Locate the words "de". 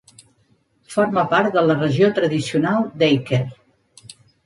1.59-1.65